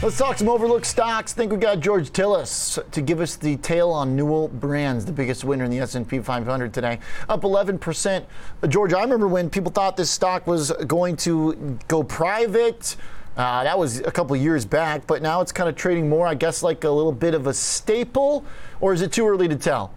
Let's 0.00 0.16
talk 0.16 0.38
some 0.38 0.48
overlooked 0.48 0.86
stocks. 0.86 1.32
Think 1.32 1.50
we 1.50 1.58
got 1.58 1.80
George 1.80 2.10
Tsilis 2.10 2.88
to 2.92 3.00
give 3.00 3.20
us 3.20 3.34
the 3.34 3.56
tale 3.56 3.90
on 3.90 4.14
Newell 4.14 4.46
Brands, 4.46 5.04
the 5.04 5.10
biggest 5.10 5.42
winner 5.42 5.64
in 5.64 5.72
the 5.72 5.80
S&P 5.80 6.20
500 6.20 6.72
today, 6.72 7.00
up 7.28 7.42
11%. 7.42 8.24
George, 8.68 8.92
I 8.92 9.00
remember 9.00 9.26
when 9.26 9.50
people 9.50 9.72
thought 9.72 9.96
this 9.96 10.08
stock 10.08 10.46
was 10.46 10.70
going 10.86 11.16
to 11.16 11.76
go 11.88 12.04
private. 12.04 12.94
Uh, 13.36 13.64
that 13.64 13.76
was 13.76 13.98
a 13.98 14.12
couple 14.12 14.36
years 14.36 14.64
back, 14.64 15.04
but 15.08 15.20
now 15.20 15.40
it's 15.40 15.50
kind 15.50 15.68
of 15.68 15.74
trading 15.74 16.08
more, 16.08 16.28
I 16.28 16.34
guess, 16.34 16.62
like 16.62 16.84
a 16.84 16.90
little 16.90 17.10
bit 17.10 17.34
of 17.34 17.48
a 17.48 17.52
staple, 17.52 18.44
or 18.80 18.92
is 18.92 19.02
it 19.02 19.10
too 19.10 19.26
early 19.26 19.48
to 19.48 19.56
tell? 19.56 19.92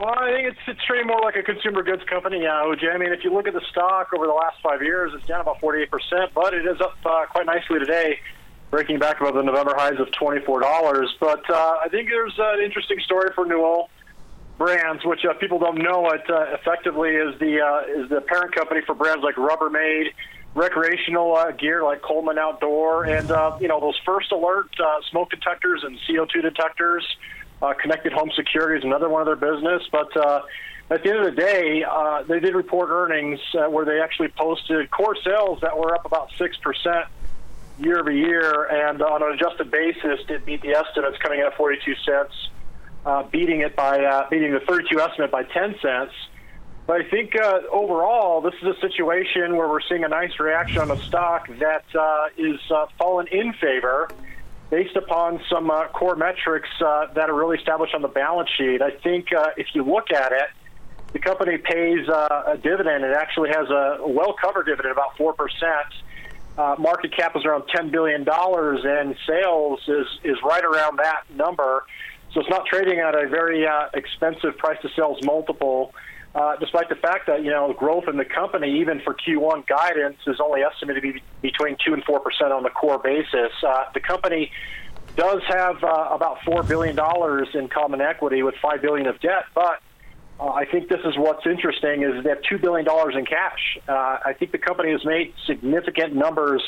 Well, 0.00 0.14
I 0.18 0.32
think 0.32 0.48
it's, 0.48 0.58
it's 0.66 0.84
trading 0.84 1.06
more 1.06 1.20
like 1.20 1.36
a 1.36 1.44
consumer 1.44 1.84
goods 1.84 2.02
company 2.10 2.40
now, 2.40 2.64
OJ. 2.66 2.92
I 2.92 2.98
mean, 2.98 3.12
if 3.12 3.22
you 3.22 3.32
look 3.32 3.46
at 3.46 3.54
the 3.54 3.62
stock 3.70 4.08
over 4.16 4.26
the 4.26 4.32
last 4.32 4.56
five 4.64 4.82
years, 4.82 5.12
it's 5.14 5.26
down 5.28 5.42
about 5.42 5.60
48%, 5.60 6.30
but 6.34 6.54
it 6.54 6.66
is 6.66 6.80
up 6.80 6.96
uh, 7.06 7.26
quite 7.26 7.46
nicely 7.46 7.78
today 7.78 8.18
breaking 8.70 8.98
back 8.98 9.20
above 9.20 9.34
the 9.34 9.42
November 9.42 9.74
highs 9.76 9.98
of 9.98 10.08
$24. 10.08 11.08
But 11.20 11.48
uh, 11.50 11.76
I 11.82 11.88
think 11.90 12.08
there's 12.08 12.34
an 12.38 12.62
interesting 12.62 13.00
story 13.00 13.30
for 13.34 13.46
Newell 13.46 13.90
Brands, 14.58 15.04
which 15.04 15.24
uh, 15.24 15.34
people 15.34 15.58
don't 15.58 15.78
know 15.78 16.10
it 16.10 16.28
uh, 16.28 16.46
effectively 16.52 17.10
is 17.10 17.38
the 17.38 17.60
uh, 17.60 18.02
is 18.02 18.08
the 18.10 18.20
parent 18.22 18.54
company 18.54 18.80
for 18.84 18.94
brands 18.94 19.22
like 19.22 19.36
Rubbermaid, 19.36 20.08
recreational 20.54 21.36
uh, 21.36 21.52
gear 21.52 21.84
like 21.84 22.02
Coleman 22.02 22.38
Outdoor, 22.38 23.04
and 23.04 23.30
uh, 23.30 23.56
you 23.60 23.68
know 23.68 23.78
those 23.78 23.96
first 24.04 24.32
alert 24.32 24.68
smoke 25.10 25.30
detectors 25.30 25.84
and 25.84 25.96
CO2 26.08 26.42
detectors. 26.42 27.06
Connected 27.80 28.12
home 28.12 28.30
security 28.36 28.78
is 28.78 28.84
another 28.84 29.08
one 29.08 29.26
of 29.26 29.26
their 29.26 29.52
business, 29.52 29.82
but. 29.90 30.44
At 30.90 31.02
the 31.02 31.10
end 31.10 31.18
of 31.18 31.26
the 31.26 31.38
day, 31.38 31.84
they 32.28 32.40
did 32.40 32.54
report 32.54 32.88
earnings 32.88 33.38
where 33.52 33.84
they 33.84 34.00
actually 34.00 34.28
posted 34.28 34.90
core 34.90 35.16
sales 35.22 35.58
that 35.60 35.76
were 35.76 35.94
up 35.94 36.06
about 36.06 36.30
six 36.38 36.56
percent 36.56 37.04
year 37.78 38.00
over 38.00 38.10
year, 38.10 38.64
and 38.64 39.00
on 39.02 39.22
an 39.22 39.32
adjusted 39.32 39.70
basis, 39.70 40.20
it 40.28 40.44
beat 40.44 40.62
the 40.62 40.70
estimates 40.70 41.16
coming 41.22 41.40
in 41.40 41.46
at 41.46 41.56
42 41.56 41.94
cents, 42.04 42.32
uh, 43.06 43.22
beating 43.24 43.60
it 43.60 43.76
by 43.76 44.04
uh, 44.04 44.28
beating 44.28 44.52
the 44.52 44.60
32 44.60 45.00
estimate 45.00 45.30
by 45.30 45.44
10 45.44 45.76
cents. 45.80 46.12
But 46.86 47.02
I 47.02 47.08
think 47.10 47.36
uh, 47.36 47.60
overall, 47.70 48.40
this 48.40 48.54
is 48.62 48.76
a 48.76 48.80
situation 48.80 49.56
where 49.56 49.68
we're 49.68 49.82
seeing 49.88 50.04
a 50.04 50.08
nice 50.08 50.40
reaction 50.40 50.80
on 50.80 50.88
the 50.88 51.00
stock 51.02 51.46
that 51.58 51.84
uh, 51.94 52.28
is 52.36 52.58
uh, 52.70 52.86
fallen 52.98 53.26
in 53.28 53.52
favor 53.54 54.08
based 54.70 54.96
upon 54.96 55.40
some 55.50 55.70
uh, 55.70 55.88
core 55.88 56.16
metrics 56.16 56.68
that 56.80 57.30
are 57.30 57.34
really 57.34 57.58
established 57.58 57.94
on 57.94 58.02
the 58.02 58.08
balance 58.08 58.48
sheet. 58.56 58.82
I 58.82 58.90
think 58.90 59.28
if 59.56 59.66
you 59.74 59.84
look 59.84 60.10
at 60.10 60.32
it, 60.32 60.48
the 61.12 61.18
company 61.18 61.56
pays 61.58 62.06
a 62.08 62.58
dividend. 62.62 63.04
It 63.04 63.16
actually 63.16 63.50
has 63.50 63.68
a 63.70 63.98
well 64.06 64.34
covered 64.40 64.66
dividend, 64.66 64.92
about 64.92 65.16
4% 65.16 65.34
uh, 66.58 66.74
market 66.78 67.16
cap 67.16 67.36
is 67.36 67.44
around 67.44 67.62
$10 67.74 67.92
billion 67.92 68.26
and 68.28 69.16
sales 69.26 69.80
is, 69.86 70.06
is 70.24 70.36
right 70.44 70.64
around 70.64 70.98
that 70.98 71.22
number. 71.30 71.84
So 72.32 72.40
it's 72.40 72.50
not 72.50 72.66
trading 72.66 72.98
at 72.98 73.14
a 73.14 73.28
very 73.28 73.66
uh, 73.66 73.88
expensive 73.94 74.58
price 74.58 74.76
to 74.82 74.88
sales 74.96 75.18
multiple, 75.22 75.94
uh, 76.34 76.56
despite 76.56 76.88
the 76.88 76.96
fact 76.96 77.28
that, 77.28 77.44
you 77.44 77.50
know, 77.50 77.72
growth 77.72 78.08
in 78.08 78.16
the 78.16 78.24
company, 78.24 78.80
even 78.80 79.00
for 79.00 79.14
Q1 79.14 79.66
guidance, 79.68 80.18
is 80.26 80.40
only 80.40 80.62
estimated 80.62 81.02
to 81.02 81.12
be 81.12 81.22
between 81.42 81.76
2 81.86 81.94
and 81.94 82.04
4% 82.04 82.20
on 82.50 82.64
the 82.64 82.70
core 82.70 82.98
basis. 82.98 83.52
Uh, 83.66 83.84
the 83.94 84.00
company 84.00 84.50
does 85.16 85.42
have 85.46 85.82
uh, 85.82 86.08
about 86.10 86.38
$4 86.40 86.66
billion 86.68 86.98
in 87.54 87.68
common 87.68 88.00
equity 88.00 88.42
with 88.42 88.56
5 88.60 88.82
billion 88.82 89.06
of 89.06 89.20
debt, 89.20 89.44
but 89.54 89.80
uh, 90.40 90.50
I 90.50 90.66
think 90.66 90.88
this 90.88 91.00
is 91.04 91.16
what's 91.16 91.46
interesting 91.46 92.02
is 92.02 92.22
they 92.22 92.30
have 92.30 92.42
two 92.42 92.58
billion 92.58 92.84
dollars 92.84 93.14
in 93.16 93.26
cash. 93.26 93.78
Uh, 93.88 94.18
I 94.24 94.34
think 94.38 94.52
the 94.52 94.58
company 94.58 94.92
has 94.92 95.04
made 95.04 95.34
significant 95.46 96.14
numbers 96.14 96.62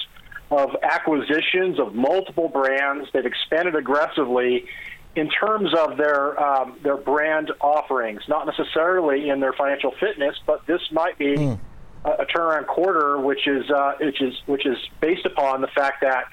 of 0.50 0.70
acquisitions 0.82 1.78
of 1.78 1.94
multiple 1.94 2.48
brands. 2.48 3.08
They've 3.12 3.24
expanded 3.24 3.76
aggressively 3.76 4.66
in 5.14 5.28
terms 5.30 5.72
of 5.74 5.96
their 5.96 6.38
um, 6.40 6.78
their 6.82 6.96
brand 6.96 7.52
offerings, 7.60 8.22
not 8.28 8.46
necessarily 8.46 9.28
in 9.28 9.38
their 9.38 9.52
financial 9.52 9.92
fitness, 10.00 10.36
but 10.46 10.66
this 10.66 10.80
might 10.90 11.16
be 11.18 11.36
mm. 11.36 11.58
a, 12.04 12.10
a, 12.10 12.26
turnaround 12.26 12.66
quarter, 12.66 13.20
which 13.20 13.46
is 13.46 13.70
uh, 13.70 13.92
which 14.00 14.20
is 14.20 14.34
which 14.46 14.66
is 14.66 14.78
based 15.00 15.26
upon 15.26 15.60
the 15.60 15.68
fact 15.68 16.00
that 16.00 16.24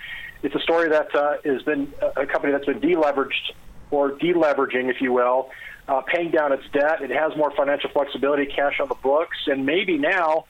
it's 0.41 0.55
a 0.55 0.59
story 0.61 0.89
that 0.89 1.13
uh, 1.15 1.37
has 1.43 1.61
been 1.63 1.93
a 2.15 2.25
company 2.25 2.51
that's 2.51 2.65
been 2.65 2.79
deleveraged 2.81 3.53
or 3.91 4.11
deleveraging, 4.11 4.89
if 4.89 5.01
you 5.01 5.13
will 5.13 5.49
uh, 5.87 6.01
paying 6.01 6.31
down 6.31 6.51
its 6.51 6.67
debt. 6.71 7.01
It 7.01 7.11
has 7.11 7.35
more 7.35 7.51
financial 7.51 7.89
flexibility, 7.89 8.45
cash 8.45 8.79
on 8.79 8.89
the 8.89 8.95
books, 8.95 9.37
and 9.47 9.65
maybe 9.65 9.97
now 9.97 10.45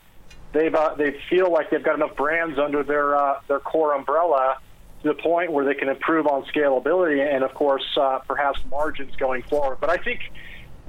they've 0.52 0.74
uh, 0.74 0.96
they 0.96 1.20
feel 1.30 1.52
like 1.52 1.70
they've 1.70 1.84
got 1.84 1.96
enough 1.96 2.16
brands 2.16 2.58
under 2.58 2.84
their 2.84 3.16
uh, 3.16 3.42
their 3.48 3.60
core 3.60 3.94
umbrella 3.94 4.58
to 5.04 5.08
the 5.10 5.14
point 5.14 5.52
where 5.52 5.66
they 5.66 5.76
can 5.76 5.90
improve 5.90 6.28
on 6.28 6.44
scalability 6.46 7.20
and, 7.24 7.44
of 7.44 7.54
course, 7.54 7.86
uh, 7.98 8.20
perhaps 8.28 8.60
margins 8.72 9.16
going 9.16 9.44
forward. 9.44 9.78
But 9.80 9.92
I 9.92 9.98
think 9.98 10.22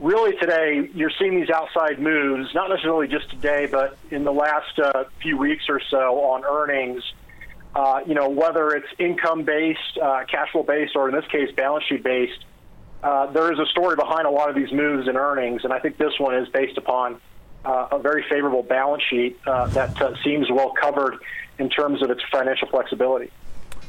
really 0.00 0.36
today 0.38 0.88
you're 0.94 1.12
seeing 1.18 1.38
these 1.38 1.50
outside 1.50 1.98
moves, 1.98 2.54
not 2.54 2.70
necessarily 2.70 3.08
just 3.08 3.28
today, 3.30 3.66
but 3.70 3.98
in 4.10 4.24
the 4.24 4.32
last 4.32 4.78
uh, 4.78 5.04
few 5.20 5.36
weeks 5.36 5.64
or 5.68 5.80
so 5.90 6.20
on 6.24 6.44
earnings. 6.44 7.02
Uh, 7.74 8.00
you 8.06 8.14
know, 8.14 8.30
whether 8.30 8.70
it's 8.70 8.88
income 8.98 9.42
based, 9.42 9.98
uh, 10.02 10.24
cash 10.24 10.50
flow 10.52 10.62
based, 10.62 10.96
or 10.96 11.10
in 11.10 11.14
this 11.14 11.26
case, 11.26 11.52
balance 11.54 11.84
sheet 11.84 12.02
based, 12.02 12.44
uh, 13.02 13.30
there 13.32 13.52
is 13.52 13.58
a 13.58 13.66
story 13.66 13.96
behind 13.96 14.26
a 14.26 14.30
lot 14.30 14.48
of 14.48 14.56
these 14.56 14.72
moves 14.72 15.08
in 15.08 15.16
earnings, 15.16 15.64
and 15.64 15.72
I 15.72 15.78
think 15.78 15.98
this 15.98 16.12
one 16.18 16.34
is 16.34 16.48
based 16.48 16.76
upon 16.76 17.20
uh, 17.64 17.88
a 17.92 17.98
very 17.98 18.24
favorable 18.28 18.62
balance 18.62 19.02
sheet 19.08 19.38
uh, 19.46 19.66
that 19.68 20.00
uh, 20.00 20.14
seems 20.22 20.50
well 20.50 20.72
covered 20.80 21.18
in 21.58 21.68
terms 21.68 22.02
of 22.02 22.10
its 22.10 22.22
financial 22.30 22.68
flexibility. 22.68 23.30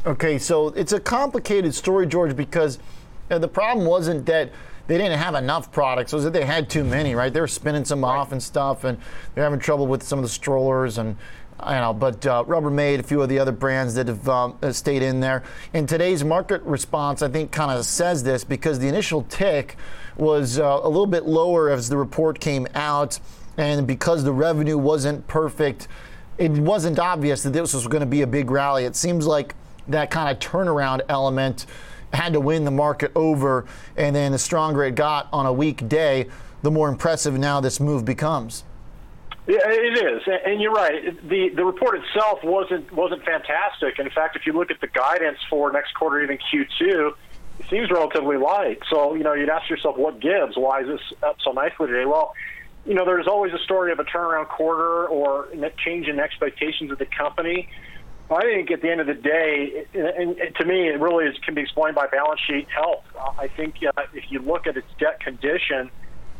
Okay, 0.05 0.37
so 0.37 0.69
it's 0.69 0.93
a 0.93 0.99
complicated 0.99 1.75
story, 1.75 2.07
George, 2.07 2.35
because 2.35 2.79
the 3.27 3.47
problem 3.47 3.85
wasn't 3.85 4.25
that 4.27 4.51
they 4.89 4.97
didn't 4.97 5.19
have 5.19 5.35
enough 5.35 5.71
products; 5.71 6.11
was 6.11 6.25
that 6.25 6.33
they 6.33 6.45
had 6.45 6.69
too 6.69 6.83
many. 6.83 7.15
Right? 7.15 7.31
They 7.31 7.39
were 7.39 7.47
spinning 7.47 7.85
some 7.85 8.03
right. 8.03 8.17
off 8.17 8.33
and 8.33 8.43
stuff, 8.43 8.83
and 8.83 8.97
they're 9.33 9.45
having 9.45 9.59
trouble 9.59 9.87
with 9.87 10.03
some 10.03 10.19
of 10.19 10.23
the 10.23 10.29
strollers 10.29 10.97
and 10.97 11.15
I 11.61 11.79
know, 11.81 11.93
but 11.93 12.25
uh, 12.25 12.45
Rubbermaid, 12.45 12.99
a 12.99 13.03
few 13.03 13.21
of 13.21 13.27
the 13.27 13.37
other 13.37 13.51
brands 13.51 13.93
that 13.95 14.07
have 14.07 14.29
um, 14.29 14.57
stayed 14.71 15.01
in 15.01 15.19
there. 15.19 15.43
In 15.73 15.85
today's 15.85 16.23
market 16.23 16.61
response, 16.63 17.21
I 17.21 17.27
think 17.27 17.51
kind 17.51 17.69
of 17.69 17.85
says 17.85 18.23
this 18.23 18.45
because 18.45 18.79
the 18.79 18.87
initial 18.87 19.23
tick 19.23 19.75
was 20.15 20.57
uh, 20.57 20.79
a 20.81 20.87
little 20.87 21.05
bit 21.05 21.25
lower 21.25 21.69
as 21.69 21.89
the 21.89 21.97
report 21.97 22.39
came 22.39 22.65
out, 22.75 23.19
and 23.57 23.85
because 23.85 24.23
the 24.23 24.31
revenue 24.31 24.77
wasn't 24.77 25.27
perfect, 25.27 25.89
it 26.37 26.51
wasn't 26.51 26.97
obvious 26.97 27.43
that 27.43 27.51
this 27.51 27.73
was 27.73 27.87
going 27.87 28.01
to 28.01 28.07
be 28.07 28.21
a 28.21 28.27
big 28.27 28.49
rally. 28.49 28.85
It 28.85 28.95
seems 28.95 29.27
like 29.27 29.53
that 29.89 30.11
kind 30.11 30.29
of 30.29 30.39
turnaround 30.39 31.01
element 31.09 31.65
had 32.13 32.33
to 32.33 32.39
win 32.39 32.65
the 32.65 32.71
market 32.71 33.11
over, 33.15 33.65
and 33.95 34.15
then 34.15 34.31
the 34.31 34.39
stronger 34.39 34.83
it 34.83 34.95
got 34.95 35.27
on 35.31 35.45
a 35.45 35.53
weak 35.53 35.87
day, 35.87 36.27
the 36.61 36.71
more 36.71 36.89
impressive 36.89 37.37
now 37.37 37.59
this 37.59 37.79
move 37.79 38.05
becomes. 38.05 38.63
Yeah, 39.47 39.57
it 39.65 39.97
is, 39.97 40.21
and 40.45 40.61
you're 40.61 40.71
right. 40.71 41.27
the 41.27 41.49
The 41.49 41.65
report 41.65 41.97
itself 41.97 42.43
wasn't 42.43 42.91
wasn't 42.91 43.23
fantastic. 43.23 43.97
In 43.97 44.09
fact, 44.11 44.35
if 44.35 44.45
you 44.45 44.53
look 44.53 44.69
at 44.69 44.79
the 44.79 44.87
guidance 44.87 45.39
for 45.49 45.71
next 45.71 45.95
quarter, 45.95 46.21
even 46.21 46.37
Q2, 46.37 47.13
it 47.59 47.65
seems 47.67 47.89
relatively 47.89 48.37
light. 48.37 48.79
So 48.91 49.15
you 49.15 49.23
know, 49.23 49.33
you'd 49.33 49.49
ask 49.49 49.67
yourself, 49.67 49.97
what 49.97 50.19
gives? 50.19 50.55
Why 50.55 50.81
is 50.81 50.87
this 50.87 51.01
up 51.23 51.37
so 51.43 51.51
nicely 51.51 51.87
today? 51.87 52.05
Well, 52.05 52.33
you 52.85 52.93
know, 52.93 53.05
there's 53.05 53.27
always 53.27 53.51
a 53.53 53.59
story 53.63 53.91
of 53.91 53.99
a 53.99 54.03
turnaround 54.03 54.49
quarter 54.49 55.07
or 55.07 55.45
a 55.45 55.71
change 55.83 56.07
in 56.07 56.19
expectations 56.19 56.91
of 56.91 56.99
the 56.99 57.07
company. 57.07 57.69
I 58.31 58.41
think 58.41 58.69
at 58.69 58.81
the 58.81 58.91
end 58.91 59.01
of 59.01 59.07
the 59.07 59.15
day, 59.15 59.85
and 59.93 60.37
to 60.55 60.65
me, 60.65 60.87
it 60.87 60.99
really 60.99 61.25
is, 61.25 61.37
can 61.39 61.55
be 61.55 61.61
explained 61.61 61.95
by 61.95 62.07
balance 62.07 62.39
sheet 62.47 62.67
health. 62.69 63.03
I 63.39 63.47
think 63.47 63.75
uh, 63.83 64.03
if 64.13 64.31
you 64.31 64.39
look 64.39 64.67
at 64.67 64.77
its 64.77 64.87
debt 64.99 65.19
condition, 65.19 65.89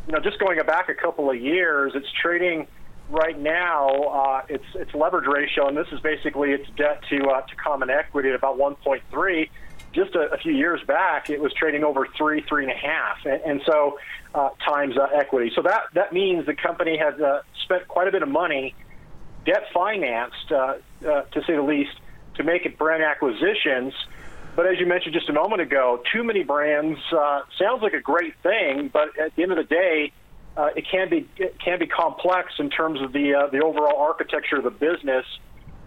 you 0.06 0.14
know, 0.14 0.20
just 0.20 0.40
going 0.40 0.60
back 0.66 0.90
a 0.90 0.94
couple 0.94 1.30
of 1.30 1.40
years, 1.40 1.94
it's 1.96 2.12
trading 2.22 2.68
right 3.10 3.40
now, 3.40 3.90
uh, 3.90 4.42
its 4.50 4.66
its 4.76 4.94
leverage 4.94 5.28
ratio, 5.28 5.68
and 5.68 5.76
this 5.76 5.88
is 5.92 6.00
basically 6.00 6.52
its 6.52 6.70
debt 6.78 7.02
to 7.10 7.28
uh, 7.28 7.42
to 7.42 7.56
common 7.56 7.90
equity 7.90 8.30
at 8.30 8.36
about 8.36 8.58
1.3. 8.58 9.50
Just 9.92 10.14
a, 10.14 10.32
a, 10.32 10.38
few 10.38 10.54
years 10.54 10.82
back, 10.86 11.32
it 11.32 11.42
was 11.42 11.52
trading 11.54 11.84
over 11.84 12.08
three, 12.16 12.44
three 12.48 12.64
and 12.64 12.72
a 12.72 12.76
half, 12.76 13.18
and, 13.26 13.42
and 13.42 13.62
so 13.66 13.98
uh, 14.36 14.50
times 14.64 14.96
uh, 14.98 15.08
equity. 15.16 15.52
So 15.56 15.64
that 15.64 15.86
that 15.96 16.14
means 16.14 16.46
the 16.46 16.54
company 16.54 16.98
has 16.98 17.20
uh, 17.20 17.42
spent 17.64 17.88
quite 17.88 18.08
a 18.08 18.12
bit 18.12 18.22
of 18.22 18.30
money, 18.30 18.76
debt 19.50 19.64
financed, 19.74 20.52
uh, 20.52 20.76
to 21.02 21.44
say 21.48 21.56
the 21.56 21.62
least, 21.62 21.96
to 22.36 22.44
make 22.44 22.66
it 22.66 22.78
brand 22.78 23.02
acquisitions. 23.02 23.94
But 24.56 24.68
as 24.68 24.80
you 24.80 24.86
mentioned 24.86 25.14
just 25.14 25.30
a 25.30 25.34
moment 25.34 25.62
ago, 25.62 26.02
too 26.14 26.24
many 26.24 26.44
brands 26.44 27.00
sounds 27.10 27.82
like 27.82 27.94
a 27.94 28.02
great 28.02 28.36
thing, 28.44 28.90
but 28.92 29.18
at 29.18 29.36
the 29.36 29.44
end 29.44 29.52
of 29.52 29.58
the 29.58 29.64
day 29.64 30.12
uh, 30.60 30.70
it 30.76 30.86
can 30.92 31.10
be 31.10 31.28
it 31.38 31.58
can 31.64 31.80
be 31.80 31.88
complex 31.88 32.54
in 32.60 32.70
terms 32.70 33.02
of 33.02 33.14
the 33.14 33.34
uh, 33.34 33.48
the 33.48 33.62
overall 33.62 33.98
architecture 33.98 34.58
of 34.58 34.64
the 34.64 34.72
business, 34.72 35.26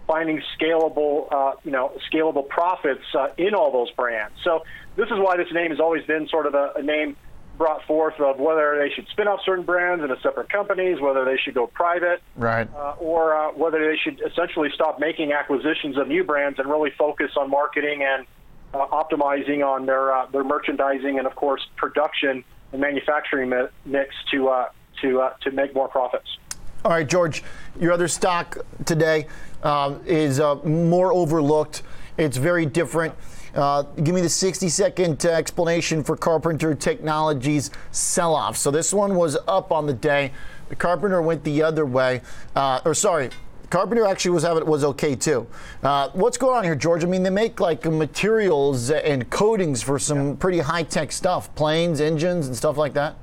finding 0.07 0.41
scalable 0.57 1.31
uh, 1.31 1.53
you 1.63 1.71
know 1.71 1.91
scalable 2.11 2.47
profits 2.47 3.03
uh, 3.13 3.27
in 3.37 3.53
all 3.53 3.71
those 3.71 3.91
brands. 3.91 4.33
So 4.43 4.63
this 4.95 5.05
is 5.07 5.19
why 5.19 5.37
this 5.37 5.51
name 5.53 5.69
has 5.69 5.79
always 5.79 6.03
been 6.05 6.27
sort 6.27 6.47
of 6.47 6.55
a, 6.55 6.73
a 6.77 6.81
name 6.81 7.15
brought 7.57 7.83
forth 7.85 8.19
of 8.19 8.39
whether 8.39 8.77
they 8.79 8.89
should 8.93 9.07
spin 9.09 9.27
off 9.27 9.39
certain 9.45 9.63
brands 9.63 10.03
into 10.03 10.19
separate 10.21 10.49
companies, 10.49 10.99
whether 10.99 11.23
they 11.23 11.37
should 11.37 11.53
go 11.53 11.67
private, 11.67 12.21
right, 12.35 12.67
uh, 12.75 12.95
or 12.99 13.35
uh, 13.35 13.51
whether 13.51 13.79
they 13.79 13.97
should 13.97 14.21
essentially 14.25 14.69
stop 14.73 14.99
making 14.99 15.31
acquisitions 15.31 15.97
of 15.97 16.07
new 16.07 16.23
brands 16.23 16.59
and 16.59 16.69
really 16.69 16.91
focus 16.97 17.31
on 17.37 17.49
marketing 17.49 18.03
and 18.03 18.25
uh, 18.73 18.87
optimizing 18.87 19.65
on 19.65 19.85
their 19.85 20.11
uh, 20.11 20.25
their 20.27 20.43
merchandising 20.43 21.17
and 21.17 21.27
of 21.27 21.35
course 21.35 21.61
production 21.75 22.43
and 22.71 22.81
manufacturing 22.81 23.53
mix 23.85 24.15
to 24.31 24.49
uh, 24.49 24.69
to 25.01 25.21
uh, 25.21 25.33
to 25.41 25.51
make 25.51 25.73
more 25.75 25.87
profits. 25.87 26.37
All 26.83 26.91
right, 26.91 27.07
George, 27.07 27.43
your 27.79 27.93
other 27.93 28.09
stock 28.09 28.57
today 28.83 29.27
um, 29.63 30.01
is 30.05 30.39
uh, 30.39 30.55
more 30.55 31.13
overlooked. 31.13 31.81
It's 32.17 32.35
very 32.35 32.65
different. 32.65 33.13
Uh, 33.55 33.83
give 33.83 34.15
me 34.15 34.21
the 34.21 34.29
60 34.29 34.67
second 34.69 35.25
uh, 35.25 35.29
explanation 35.29 36.03
for 36.03 36.17
Carpenter 36.17 36.73
Technologies 36.73 37.69
sell 37.91 38.33
off. 38.33 38.57
So 38.57 38.71
this 38.71 38.93
one 38.93 39.15
was 39.15 39.37
up 39.47 39.71
on 39.71 39.85
the 39.85 39.93
day. 39.93 40.31
The 40.69 40.75
Carpenter 40.75 41.21
went 41.21 41.43
the 41.43 41.61
other 41.61 41.85
way. 41.85 42.21
Uh, 42.55 42.81
or 42.83 42.95
sorry, 42.95 43.29
Carpenter 43.69 44.05
actually 44.05 44.31
was 44.31 44.43
having 44.43 44.65
was 44.65 44.83
okay 44.83 45.15
too. 45.15 45.47
Uh, 45.83 46.09
what's 46.13 46.37
going 46.37 46.57
on 46.57 46.63
here, 46.63 46.75
George? 46.75 47.03
I 47.03 47.07
mean, 47.07 47.23
they 47.23 47.29
make 47.29 47.59
like 47.59 47.85
materials 47.85 48.89
and 48.89 49.29
coatings 49.29 49.83
for 49.83 49.99
some 49.99 50.29
yeah. 50.29 50.35
pretty 50.39 50.59
high 50.59 50.83
tech 50.83 51.11
stuff, 51.11 51.53
planes, 51.55 52.01
engines, 52.01 52.47
and 52.47 52.55
stuff 52.55 52.77
like 52.77 52.93
that. 52.93 53.15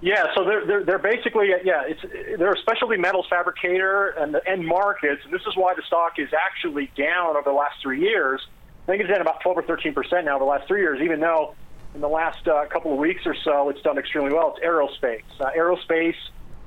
Yeah, 0.00 0.34
so 0.34 0.44
they're, 0.44 0.66
they're, 0.66 0.84
they're 0.84 0.98
basically 0.98 1.48
yeah, 1.64 1.82
it's 1.86 2.00
they're 2.38 2.52
a 2.52 2.58
specialty 2.58 2.98
metals 2.98 3.26
fabricator 3.30 4.08
and 4.10 4.34
the 4.34 4.46
end 4.48 4.66
markets, 4.66 5.22
and 5.24 5.32
this 5.32 5.42
is 5.42 5.56
why 5.56 5.74
the 5.74 5.82
stock 5.82 6.18
is 6.18 6.28
actually 6.32 6.90
down 6.96 7.36
over 7.36 7.48
the 7.48 7.56
last 7.56 7.76
three 7.82 8.00
years. 8.00 8.40
I 8.84 8.90
think 8.90 9.00
it's 9.00 9.10
down 9.10 9.20
about 9.20 9.40
12 9.40 9.58
or 9.58 9.62
13 9.62 9.94
percent 9.94 10.26
now 10.26 10.38
the 10.38 10.44
last 10.44 10.68
three 10.68 10.80
years, 10.80 11.00
even 11.00 11.20
though 11.20 11.54
in 11.94 12.00
the 12.00 12.08
last 12.08 12.46
uh, 12.46 12.66
couple 12.66 12.92
of 12.92 12.98
weeks 12.98 13.22
or 13.26 13.34
so 13.34 13.70
it's 13.70 13.82
done 13.82 13.98
extremely 13.98 14.32
well. 14.32 14.54
It's 14.56 14.64
aerospace. 14.64 15.22
Uh, 15.40 15.50
aerospace 15.56 16.16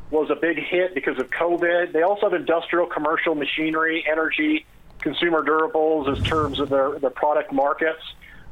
was 0.09 0.29
a 0.29 0.35
big 0.35 0.57
hit 0.57 0.95
because 0.95 1.19
of 1.19 1.29
COVID. 1.29 1.91
They 1.91 2.01
also 2.01 2.29
have 2.29 2.33
industrial, 2.33 2.87
commercial, 2.87 3.35
machinery, 3.35 4.05
energy, 4.09 4.65
consumer 4.99 5.43
durables 5.43 6.09
as 6.09 6.23
terms 6.25 6.59
of 6.59 6.69
their, 6.69 6.97
their 6.97 7.09
product 7.09 7.51
markets. 7.51 8.01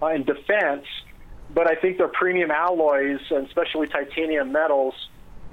Uh, 0.01 0.07
in 0.07 0.23
defense, 0.23 0.85
but 1.53 1.67
I 1.67 1.75
think 1.75 1.97
their 1.97 2.09
premium 2.09 2.51
alloys, 2.51 3.21
and 3.29 3.47
especially 3.47 3.87
titanium 3.87 4.51
metals 4.51 4.93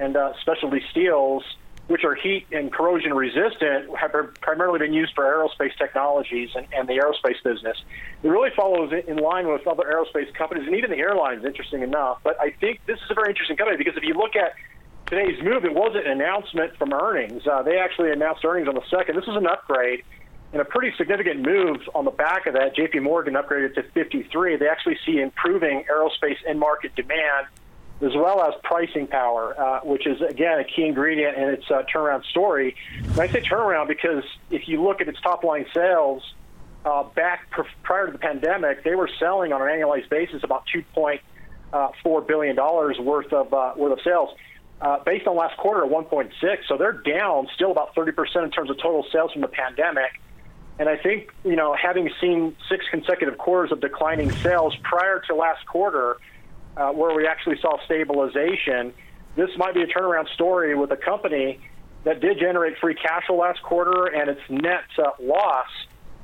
and 0.01 0.17
uh, 0.17 0.33
specialty 0.41 0.83
steels, 0.91 1.45
which 1.89 2.05
are 2.05 2.15
heat 2.15 2.47
and 2.53 2.73
corrosion 2.73 3.13
resistant, 3.13 3.95
have 3.97 4.13
primarily 4.41 4.79
been 4.79 4.93
used 4.93 5.13
for 5.15 5.25
aerospace 5.25 5.77
technologies 5.77 6.51
and, 6.55 6.67
and 6.73 6.89
the 6.89 6.95
aerospace 6.95 7.43
business. 7.43 7.77
It 8.23 8.29
really 8.29 8.51
follows 8.57 8.93
in 9.07 9.17
line 9.17 9.49
with 9.49 9.67
other 9.67 9.85
aerospace 9.85 10.33
companies 10.35 10.67
and 10.67 10.77
even 10.77 10.91
the 10.91 10.99
airlines, 10.99 11.45
interesting 11.45 11.83
enough. 11.83 12.19
But 12.23 12.41
I 12.41 12.51
think 12.61 12.81
this 12.87 12.99
is 12.99 13.11
a 13.11 13.15
very 13.15 13.31
interesting 13.31 13.57
company 13.57 13.77
because 13.77 13.97
if 13.97 14.05
you 14.05 14.15
look 14.15 14.37
at 14.37 14.55
today's 15.07 15.43
move, 15.43 15.65
it 15.65 15.75
wasn't 15.75 16.07
an 16.07 16.13
announcement 16.13 16.77
from 16.79 16.93
earnings. 16.93 17.47
Uh, 17.47 17.63
they 17.63 17.79
actually 17.79 18.13
announced 18.13 18.45
earnings 18.45 18.69
on 18.69 18.75
the 18.75 18.87
second. 18.89 19.17
This 19.17 19.29
is 19.29 19.37
an 19.37 19.47
upgrade 19.47 20.05
and 20.53 20.61
a 20.61 20.65
pretty 20.65 20.95
significant 20.97 21.45
move 21.45 21.79
on 21.95 22.05
the 22.05 22.11
back 22.11 22.47
of 22.47 22.55
that. 22.55 22.77
JP 22.77 23.03
Morgan 23.03 23.35
upgraded 23.35 23.75
to 23.75 23.83
53. 23.95 24.57
They 24.57 24.69
actually 24.69 24.99
see 25.05 25.19
improving 25.19 25.85
aerospace 25.91 26.37
end 26.47 26.61
market 26.61 26.95
demand 26.95 27.49
as 28.03 28.15
well 28.17 28.43
as 28.43 28.55
pricing 28.65 29.07
power, 29.07 29.59
uh, 29.59 29.81
which 29.85 30.07
is, 30.07 30.21
again, 30.21 30.59
a 30.59 30.65
key 30.65 30.85
ingredient 30.85 31.37
in 31.39 31.49
its 31.51 31.71
uh, 31.71 31.83
turnaround 31.93 32.25
story. 32.25 32.75
And 33.13 33.21
I 33.21 33.29
say 33.29 33.41
turnaround 33.41 33.87
because 33.87 34.25
if 34.51 34.67
you 34.67 34.83
look 34.83 35.01
at 35.01 35.09
its 35.09 35.21
top 35.21 35.45
line 35.45 35.67
sales, 35.73 36.23
uh, 36.85 37.05
back 37.05 37.49
pr- 37.51 37.63
prior 37.85 38.07
to 38.07 38.13
the 38.13 38.19
pandemic, 38.19 38.83
they 38.83 38.97
were 38.97 39.09
selling 39.21 39.53
on 39.53 39.63
an 39.63 39.69
annualized 39.69 40.11
basis 40.11 40.43
about 40.43 40.65
$2.4 40.75 41.21
uh, 41.73 42.21
billion 42.23 42.57
worth 42.57 43.33
of, 43.33 43.55
uh, 43.55 43.75
worth 43.77 43.93
of 43.93 44.01
sales. 44.03 44.31
Uh, 44.81 44.99
based 45.05 45.29
on 45.29 45.37
last 45.37 45.57
quarter, 45.59 45.87
1.6. 45.87 46.33
So 46.67 46.77
they're 46.77 46.93
down 46.93 47.47
still 47.55 47.71
about 47.71 47.95
30% 47.95 48.43
in 48.43 48.51
terms 48.51 48.69
of 48.69 48.79
total 48.79 49.07
sales 49.13 49.31
from 49.31 49.43
the 49.43 49.49
pandemic. 49.49 50.11
And 50.81 50.89
I 50.89 50.97
think, 50.97 51.33
you 51.45 51.55
know, 51.55 51.77
having 51.81 52.11
seen 52.21 52.57
six 52.69 52.85
consecutive 52.91 53.39
quarters 53.39 53.71
of 53.71 53.81
declining 53.81 54.33
sales 54.39 54.75
prior 54.83 55.21
to 55.29 55.37
last 55.37 55.65
quarter, 55.67 56.17
uh, 56.77 56.91
where 56.91 57.15
we 57.15 57.27
actually 57.27 57.59
saw 57.61 57.79
stabilization, 57.85 58.93
this 59.37 59.51
might 59.57 59.75
be 59.75 59.83
a 59.83 59.87
turnaround 59.87 60.29
story 60.35 60.75
with 60.75 60.91
a 60.91 60.97
company 60.97 61.61
that 62.05 62.21
did 62.21 62.39
generate 62.39 62.79
free 62.79 62.95
cash 62.95 63.27
flow 63.27 63.37
last 63.37 63.63
quarter, 63.63 64.07
and 64.07 64.29
its 64.31 64.41
net 64.49 64.85
uh, 64.99 65.11
loss 65.21 65.69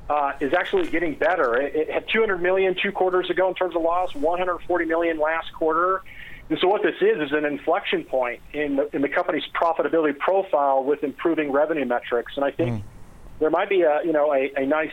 uh, 0.09 0.33
is 0.39 0.53
actually 0.53 0.89
getting 0.89 1.15
better. 1.15 1.55
It, 1.55 1.75
it, 1.75 1.89
had 1.91 2.05
200 2.09 2.41
million 2.41 2.75
two 2.81 2.91
quarters 2.91 3.29
ago 3.29 3.47
in 3.47 3.55
terms 3.55 3.75
of 3.75 3.81
loss, 3.81 4.13
140 4.13 4.85
million 4.85 5.19
last 5.19 5.53
quarter. 5.53 6.01
And 6.49 6.57
so 6.59 6.67
what 6.67 6.81
this 6.81 6.95
is 6.99 7.21
is 7.21 7.31
an 7.31 7.45
inflection 7.45 8.03
point 8.03 8.41
in 8.53 8.75
the, 8.75 8.93
in 8.95 9.01
the 9.01 9.09
company's 9.09 9.43
profitability 9.53 10.17
profile 10.17 10.83
with 10.83 11.03
improving 11.03 11.51
revenue 11.51 11.85
metrics. 11.85 12.33
And 12.35 12.45
I 12.45 12.51
think. 12.51 12.81
Mm 12.81 12.83
there 13.39 13.49
might 13.49 13.69
be 13.69 13.81
a 13.81 14.01
you 14.03 14.11
know 14.11 14.33
a, 14.33 14.51
a 14.55 14.65
nice 14.65 14.91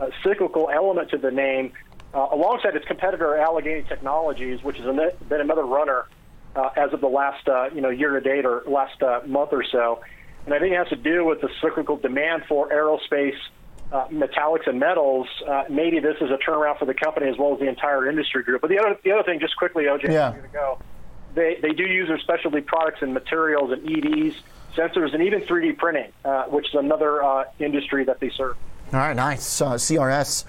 uh, 0.00 0.08
cyclical 0.24 0.70
element 0.72 1.10
to 1.10 1.18
the 1.18 1.30
name, 1.30 1.72
uh, 2.14 2.28
alongside 2.30 2.76
its 2.76 2.86
competitor 2.86 3.36
Allegheny 3.36 3.82
Technologies, 3.82 4.62
which 4.62 4.76
has 4.78 4.86
been 5.28 5.40
another 5.40 5.64
runner 5.64 6.06
uh, 6.54 6.70
as 6.76 6.92
of 6.92 7.00
the 7.00 7.08
last 7.08 7.48
uh, 7.48 7.70
you 7.74 7.80
know 7.80 7.90
year 7.90 8.10
to 8.10 8.20
date 8.20 8.44
or 8.44 8.62
last 8.66 9.02
uh, 9.02 9.20
month 9.26 9.50
or 9.52 9.64
so, 9.64 10.00
and 10.44 10.54
I 10.54 10.58
think 10.58 10.72
it 10.74 10.76
has 10.76 10.88
to 10.88 10.96
do 10.96 11.24
with 11.24 11.40
the 11.40 11.48
cyclical 11.60 11.96
demand 11.96 12.44
for 12.48 12.68
aerospace. 12.68 13.36
Uh, 13.90 14.08
metallics 14.08 14.66
and 14.66 14.80
metals, 14.80 15.28
maybe 15.68 16.00
this 16.00 16.16
is 16.22 16.30
a 16.30 16.38
turnaround 16.38 16.78
for 16.78 16.86
the 16.86 16.94
company 16.94 17.28
as 17.28 17.36
well 17.36 17.52
as 17.52 17.60
the 17.60 17.68
entire 17.68 18.08
industry 18.08 18.42
group. 18.42 18.62
But 18.62 18.70
the 18.70 18.78
other, 18.78 18.98
the 19.04 19.12
other 19.12 19.22
thing, 19.22 19.38
just 19.38 19.54
quickly, 19.54 19.84
OJ, 19.84 20.04
yeah. 20.04 20.30
to 20.30 20.48
go. 20.48 20.78
They, 21.34 21.58
they 21.60 21.74
do 21.74 21.82
use 21.82 22.08
their 22.08 22.18
specialty 22.18 22.62
products 22.62 23.02
and 23.02 23.12
materials 23.12 23.70
and 23.70 23.86
EDs 23.86 24.34
sensors, 24.74 25.14
and 25.14 25.22
even 25.22 25.40
3D 25.42 25.76
printing, 25.76 26.12
uh, 26.24 26.44
which 26.44 26.68
is 26.68 26.74
another 26.74 27.22
uh, 27.22 27.44
industry 27.58 28.04
that 28.04 28.20
they 28.20 28.30
serve. 28.30 28.56
All 28.92 28.98
right, 28.98 29.16
nice. 29.16 29.60
Uh, 29.60 29.74
CRS, 29.74 30.44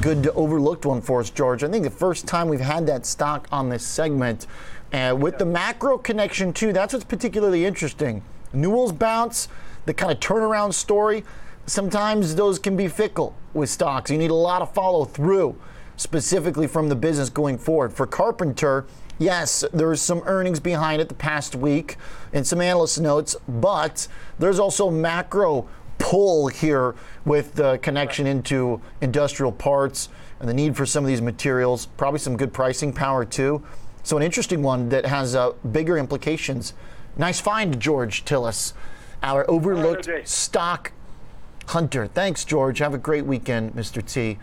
good 0.00 0.28
overlooked 0.34 0.86
one 0.86 1.00
for 1.00 1.20
us, 1.20 1.30
George. 1.30 1.64
I 1.64 1.68
think 1.68 1.84
the 1.84 1.90
first 1.90 2.26
time 2.26 2.48
we've 2.48 2.60
had 2.60 2.86
that 2.86 3.06
stock 3.06 3.48
on 3.50 3.68
this 3.68 3.84
segment. 3.86 4.46
Uh, 4.92 5.14
with 5.18 5.38
the 5.38 5.44
macro 5.44 5.98
connection, 5.98 6.52
too, 6.52 6.72
that's 6.72 6.92
what's 6.92 7.04
particularly 7.04 7.64
interesting. 7.64 8.22
Newell's 8.52 8.92
bounce, 8.92 9.48
the 9.86 9.92
kind 9.92 10.10
of 10.10 10.20
turnaround 10.20 10.72
story, 10.72 11.24
sometimes 11.66 12.34
those 12.34 12.58
can 12.58 12.76
be 12.76 12.88
fickle 12.88 13.34
with 13.52 13.68
stocks. 13.68 14.10
You 14.10 14.18
need 14.18 14.30
a 14.30 14.34
lot 14.34 14.62
of 14.62 14.72
follow 14.72 15.04
through, 15.04 15.60
specifically 15.96 16.66
from 16.66 16.88
the 16.88 16.96
business 16.96 17.28
going 17.28 17.58
forward. 17.58 17.92
For 17.92 18.06
Carpenter, 18.06 18.86
yes, 19.18 19.64
there's 19.72 20.00
some 20.00 20.22
earnings 20.24 20.60
behind 20.60 21.02
it 21.02 21.08
the 21.08 21.14
past 21.14 21.54
week 21.54 21.96
and 22.32 22.46
some 22.46 22.60
analyst 22.60 23.00
notes, 23.00 23.36
but 23.46 24.08
there's 24.38 24.58
also 24.58 24.90
macro 24.90 25.68
pull 26.08 26.48
here 26.48 26.94
with 27.26 27.54
the 27.54 27.76
connection 27.82 28.26
into 28.26 28.80
industrial 29.02 29.52
parts 29.52 30.08
and 30.40 30.48
the 30.48 30.54
need 30.54 30.74
for 30.74 30.86
some 30.86 31.04
of 31.04 31.08
these 31.08 31.20
materials, 31.20 31.84
probably 31.84 32.18
some 32.18 32.34
good 32.34 32.50
pricing 32.50 32.94
power 32.94 33.26
too. 33.26 33.62
So, 34.04 34.16
an 34.16 34.22
interesting 34.22 34.62
one 34.62 34.88
that 34.88 35.04
has 35.04 35.34
uh, 35.34 35.52
bigger 35.70 35.98
implications. 35.98 36.72
Nice 37.18 37.40
find, 37.40 37.78
George 37.78 38.24
Tsilis, 38.24 38.72
our 39.22 39.44
overlooked 39.50 40.08
stock 40.26 40.92
hunter. 41.66 42.06
Thanks, 42.06 42.42
George. 42.42 42.78
Have 42.78 42.94
a 42.94 42.98
great 42.98 43.26
weekend, 43.26 43.74
Mr. 43.74 44.02
T. 44.02 44.38